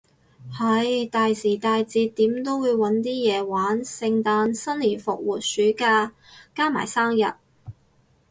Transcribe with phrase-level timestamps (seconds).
[0.51, 6.11] 係，大時大節點都會搵啲嘢玩，聖誕新年復活暑假，
[6.55, 7.21] 加埋生日